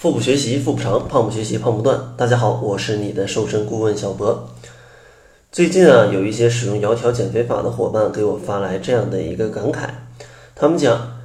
[0.00, 2.14] 腹部学习腹部长，胖不学习胖不断。
[2.16, 4.48] 大家好，我是你的瘦身顾问小博。
[5.52, 9.90] 最近啊，有一些使用窈窕减肥法的伙伴给我发来这样的一个感慨，
[10.56, 11.18] 他们讲，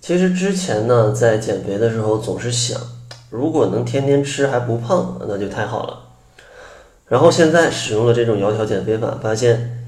[0.00, 2.80] 其实之前呢，在减肥的时候总是想，
[3.28, 5.98] 如果能天天吃还不胖，那就太好了。
[7.08, 9.86] 然后现在使用了这种窈窕减肥法，发现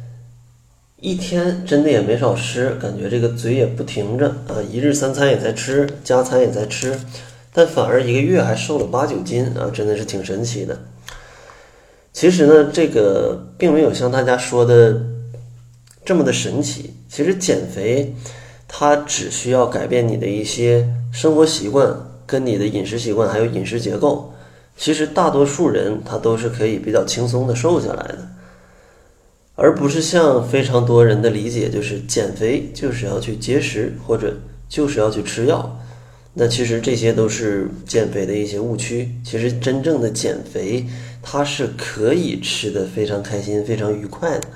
[1.01, 7.01] 一天真的也没少吃，感觉这个嘴也不停着啊，一日三餐也在吃，加餐也在吃。
[7.57, 10.79] 但反而一个月还瘦了八九斤啊，真的是挺神奇的。
[12.13, 15.01] 其实呢，这个并没有像大家说的
[16.05, 16.93] 这么的神奇。
[17.09, 18.15] 其实减肥，
[18.69, 24.35] 它只需要改变你的一些生活习惯，跟你的饮食习惯还有饮食结构。
[24.77, 28.29] 其实大多数人他都是可以比较轻松的瘦下来的，
[29.55, 34.35] 而不是像非常多人的理解，就是减肥就是要去节食或者
[34.69, 35.81] 就是要去吃药。
[36.39, 39.11] 那其实这些都是减肥的一些误区。
[39.25, 40.85] 其实真正的减肥，
[41.23, 44.47] 它是可以吃的非常开心、非常愉快的。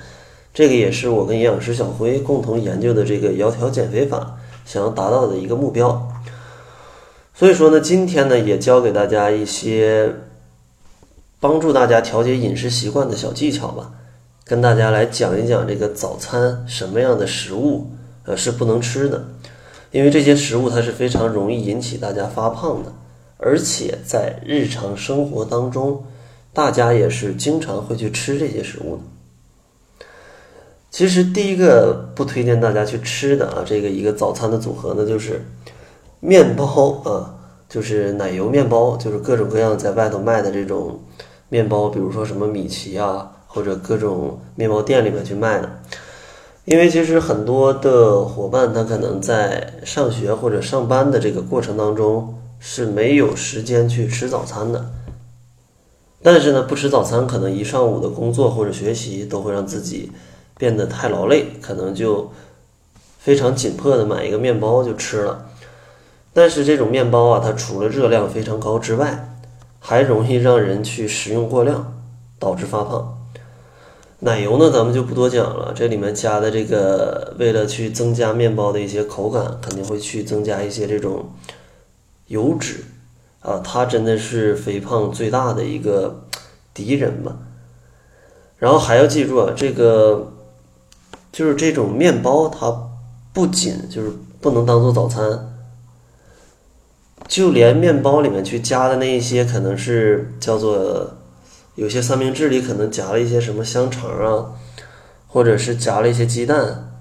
[0.53, 6.07] 这个也是我跟营养师小辉共同研究的这个窈窕减肥法想要达到的一个目标。
[7.33, 10.13] 所以说呢，今天呢也教给大家一些
[11.39, 13.93] 帮助大家调节饮食习惯的小技巧吧，
[14.45, 17.89] 跟大家来讲一讲这个早餐什么样的食物
[18.25, 19.25] 呃是不能吃的。
[19.91, 22.93] 因为这些食物它是非常容易引起大家发胖的，
[23.37, 26.03] 而且在日常生活当中，
[26.53, 29.03] 大家也是经常会去吃这些食物的。
[30.89, 35.45] 其实第一个不推荐大家去吃的啊，这个一个早餐的组合呢，就是
[36.19, 37.35] 面包啊，
[37.69, 40.99] 就是奶油面包，就是各种各样在外头卖的这种
[41.47, 45.81] 面包，比如说什么米奇啊，或者各种面包店里面去卖的。
[46.65, 54.91] 因为其实很多的伙伴，他可能在上学或者上班的这个过程当中是没有时间去吃早餐的。
[56.21, 60.11] 但是呢，不吃早餐，可能一上午的工作或者学习都会让自己
[60.55, 62.31] 变得太劳累，可能就
[63.17, 65.47] 非常紧迫的买一个面包就吃了。
[66.31, 69.35] 但是这种面包啊，它除了热量非常高之外，
[69.79, 71.99] 还容易让人去食用过量，
[72.37, 73.17] 导致发胖。
[74.23, 75.73] 奶油呢，咱们就不多讲了。
[75.75, 81.31] 这里面加的这个，为了去增加面包的一些口感，肯定会去增加一些这种
[82.27, 82.85] 油脂
[83.39, 83.59] 啊。
[83.63, 86.27] 它真的是肥胖最大的一个
[86.71, 87.35] 敌人吧。
[88.59, 90.31] 然后还要记住啊，这个
[91.31, 92.91] 就是这种面包，它
[93.33, 95.51] 不仅就是不能当做早餐，
[97.27, 101.17] 就连面包里面去加的那一些，可能是叫做。
[101.81, 104.53] 有些三明治里可能夹了一些什么香肠啊，
[105.25, 106.91] 或者是夹了一些鸡蛋，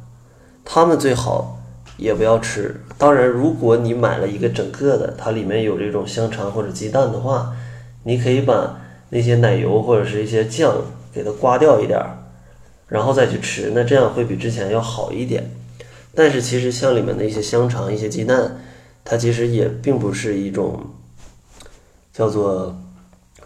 [0.64, 1.60] 他们最好
[1.98, 2.80] 也不要吃。
[2.96, 7.54] 当然，如果你买了一个整个的，它里面有这种香肠或者鸡蛋的话，
[8.04, 8.80] 你可以把
[9.10, 10.74] 那些奶油或者是一些酱
[11.12, 12.16] 给它刮掉一点儿，
[12.88, 15.50] 然后再去吃，那这样会比之前要好一点。
[16.14, 18.56] 但是其实像里面的一些香肠、一些鸡蛋，
[19.04, 20.80] 它其实也并不是一种
[22.14, 22.74] 叫做。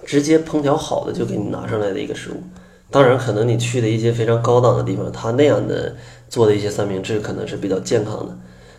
[0.04, 2.42] 直接烹调好的就给你拿上来的一个食物，
[2.91, 5.97] 当然可能你去的一些非常高档的地方，他那样的
[6.28, 8.37] 做的一些三明治可能是比较健康的。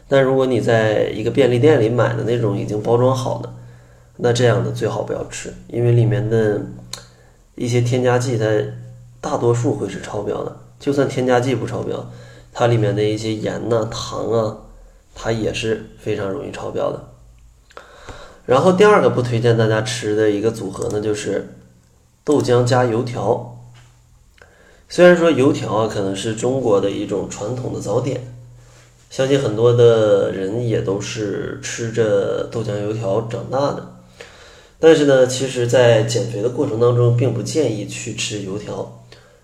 [0.08, 3.50] 但如果你在一个便利店里买的那种已经包装好的，
[4.18, 6.62] 那这样的最好不要吃，因为里面的
[7.56, 8.46] 一些添加剂它
[9.20, 10.56] 大多数会是超标的。
[10.80, 12.12] 就算添加剂不超标，
[12.54, 14.58] 它里面的一些盐呐、糖啊，
[15.16, 17.04] 它也是非常容易超标的。
[18.46, 21.56] 然后第二个不推荐大家吃的一个组合呢，就是
[22.24, 23.52] 豆浆加油条。
[24.88, 28.36] 虽然说油条啊可能是中国的一种传统的早点，
[29.10, 33.94] 相信很多的人也都是吃着豆浆油条长大的。
[34.80, 39.04] 但是呢，其实，在减肥的过程当中，并不建议去吃油条，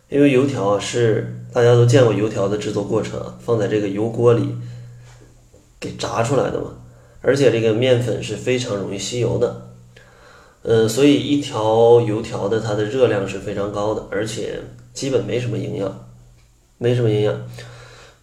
[0.09, 4.55] 因为油条啊是大家都见过油条的制作过程，放在这个油锅里
[5.79, 6.73] 给炸出来的嘛。
[7.21, 9.67] 而且这个面粉是非常容易吸油的，
[10.63, 14.59] 呃，所以一条油条的它的热量是非常高的，而且
[14.93, 16.07] 基本没什么营养，
[16.77, 17.35] 没什么营养。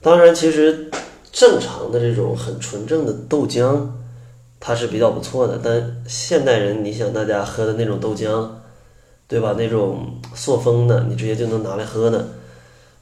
[0.00, 0.91] 当然，其实
[1.33, 3.87] 正常的这种很纯正的豆浆，
[4.61, 5.61] 它是比较不错的。
[5.62, 8.49] 但现代人，你想大家喝的那种豆浆，
[9.27, 9.55] 对吧？
[9.59, 12.29] 那种塑封的，你直接就能拿来喝的，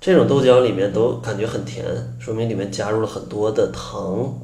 [0.00, 1.84] 这种豆浆里面都感觉很甜，
[2.18, 4.34] 说明里面加入了很多的糖。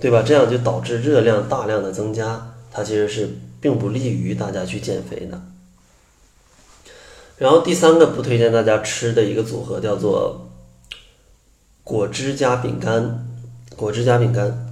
[0.00, 0.22] 对吧？
[0.24, 3.28] 这样就导致热量大量的增加，它其实是
[3.60, 5.42] 并不利于大家去减肥的。
[7.36, 10.50] 然后第三个不推荐大家吃的一个组合叫做
[11.82, 13.26] 果汁加饼干，
[13.76, 14.68] 果汁加饼干，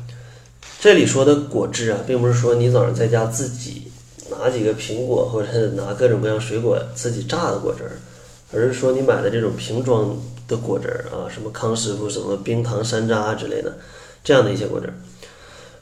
[0.80, 3.90] 这里说的果汁啊，并不是说你早上在家自己
[4.30, 7.98] 拿几个苹果或者拿各种各样水果自己榨的果汁儿，
[8.52, 13.76] 而是说你买的这种瓶装的果汁儿啊，什么康师傅什么冰糖山楂之类的
[14.22, 14.94] 这样的一些果汁儿。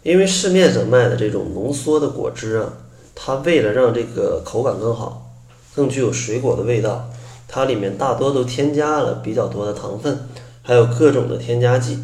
[0.04, 2.74] 因为市面上卖的这种浓缩的果汁啊，
[3.14, 5.32] 它为了让这个口感更好，
[5.74, 7.10] 更具有水果的味道，
[7.48, 10.28] 它里面大多都添加了比较多的糖分，
[10.62, 11.98] 还有各种的添加剂。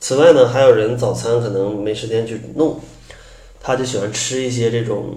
[0.00, 2.80] 此外呢，还有人早餐可能没时间去弄，
[3.60, 5.14] 他就喜欢吃一些这种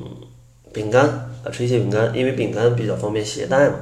[0.74, 1.06] 饼干
[1.45, 3.75] 啊，吃一些饼干，因为饼干比较方便携带嘛。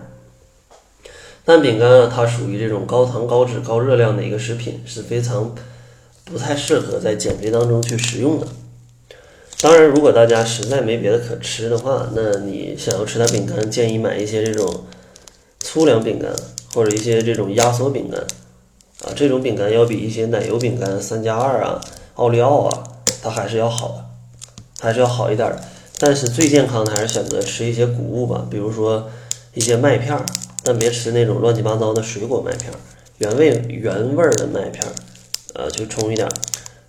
[1.44, 5.56] 但饼干啊，它属于这种高糖、高脂、高热量的一个食品，是非常
[6.32, 8.48] 不太适合在减肥当中去食用的。
[9.60, 14.86] 当然，如果大家实在没别的可吃的话，那你想要吃点饼干，建议买一些这种
[15.60, 16.32] 粗粮饼干
[16.74, 18.20] 或者一些这种压缩饼干。
[19.04, 21.82] 啊，这种饼干要比一些奶油饼干、三加二啊、
[22.16, 22.84] 奥利奥啊，
[23.22, 24.06] 它还是要好的，
[24.80, 25.62] 还是要好一点的。
[26.00, 29.10] 但是最健康的还是选择吃一些谷物吧，比如说
[29.54, 30.26] 一些麦片儿，
[30.64, 32.78] 但别吃那种乱七八糟的水果麦片儿，
[33.20, 34.92] 原味原味儿的麦片儿，
[35.54, 36.28] 呃，去冲一点，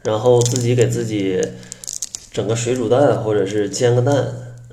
[0.05, 1.41] 然后自己给自己
[2.31, 4.27] 整个水煮蛋或者是煎个蛋，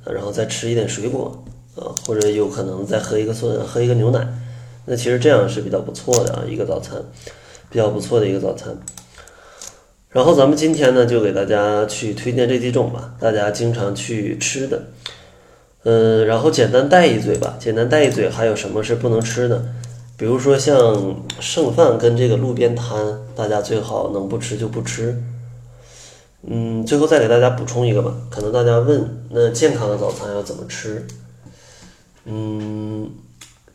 [0.06, 1.44] 然后再吃一点水果，
[1.76, 4.28] 啊，或者有可能再喝一个酸，喝一个牛奶。
[4.86, 6.98] 那其实这样是比较不错的啊，一个早餐，
[7.70, 8.76] 比较不错的一个早餐。
[10.10, 14.84] 然后咱们今天呢，就给大家去推荐这几种吧，大家经常去吃的。
[15.84, 19.64] 嗯，然后简单带一嘴吧，简单带一嘴，还有什么是不能吃的？
[20.20, 25.24] 比如说像剩饭跟这个路边摊，大家最好能不吃就不吃。
[26.44, 31.08] 嗯，最后再给大家补充一个吧，可能大家问，那健康的早餐要怎么吃？
[32.26, 33.10] 嗯。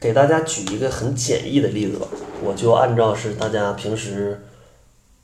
[0.00, 2.06] 给大家举一个很简易的例子吧，
[2.42, 4.38] 我就按照是大家平时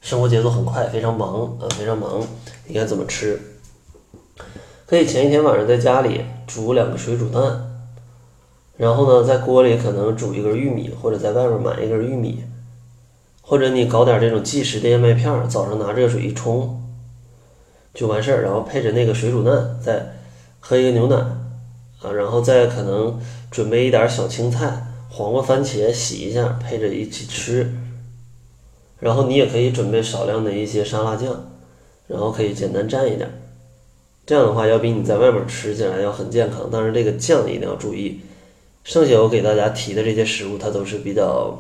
[0.01, 2.27] 生活节奏很快，非常忙，呃，非常忙，
[2.67, 3.39] 应该怎么吃？
[4.87, 7.70] 可以前一天晚上在家里煮两个水煮蛋，
[8.81, 12.43] 然后呢，在锅里可能煮一根玉米，或者在外面买一根玉米，
[13.43, 16.83] 或者你搞点这种即食的燕麦片儿，早上拿热水一冲
[17.93, 20.15] 就完事儿，然后配着那个水煮蛋，再
[20.61, 21.17] 喝一个牛奶，
[22.01, 23.21] 啊，然后再可能。
[23.51, 27.69] 准备一点小青菜、黄瓜、番茄，洗一下，配着一起吃。
[29.01, 31.51] 然后你也可以准备少量的一些沙拉酱，
[32.07, 33.29] 然后可以简单蘸一点。
[34.25, 36.69] 这样的话，要比你在外面吃起来要很健康。
[36.71, 38.21] 但是，这个酱一定要注意。
[38.85, 41.57] 剩下我给大家提的这些食物，它都是比较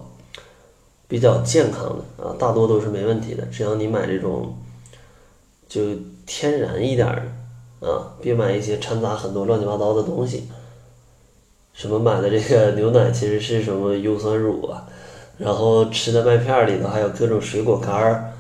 [1.07, 3.45] 比较健康的啊，大多都是没问题的。
[3.47, 4.57] 只要你买这种
[5.69, 5.81] 就
[6.27, 7.07] 天然一点
[7.81, 10.49] 的啊，别买一些掺杂很多乱七八糟的东西。
[11.73, 14.87] 什么买的这个 牛奶其实是什么优酸乳啊，
[15.39, 18.33] 然后吃的麦片里头还有各种水果干儿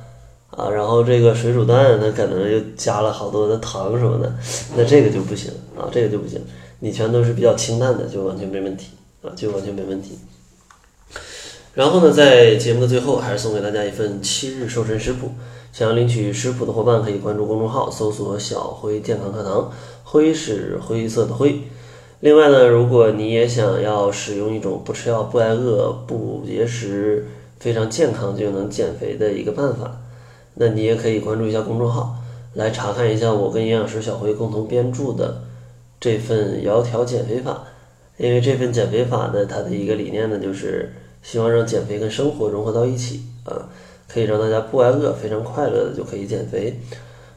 [0.50, 4.34] 啊，然后这个水煮蛋它可能又加了好多的糖什么的，
[4.76, 6.40] 那这个就不行啊，这个就不行。
[6.80, 8.88] 你全都是比较清淡的，就完全没问题
[9.22, 10.18] 啊，就完全没问题。
[11.74, 15.30] 然后呢，在节目的最后，还是送给大家一份七日瘦身食谱。
[15.72, 19.70] 想要领取食谱的伙伴，可以关注公众号，搜索“小辉健康课堂”，
[20.02, 21.60] 辉是灰色的灰。
[22.18, 27.28] 另外呢，如果你也想要使用一种不吃药、不挨饿、不节食、
[27.60, 30.00] 非常健康就能减肥的一个办法，
[30.54, 32.16] 那你也可以关注一下公众号，
[32.54, 35.42] 来查看一下我跟营养师小辉共同编著的
[36.00, 37.64] 这份窈窕减肥法。
[38.16, 40.92] 因为这份减肥法呢，它的一个理念呢，就是
[41.22, 43.68] 希望让减肥跟生活融合到一起啊，
[44.08, 46.80] 可以让大家不挨饿、非常快乐的就可以减肥。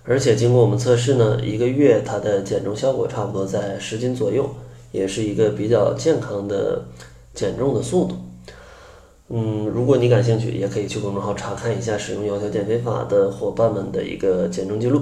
[0.04, 4.50] 而且经过我们测试呢，一个月它的减重效果差不多在十斤左右。
[4.94, 6.86] 也是一个比较健康的
[7.34, 8.16] 减重的速度。
[9.30, 15.02] 嗯，如果你感兴趣，也可以去公众号查看一下使用窈窕减肥法的伙伴们的一个减重记录。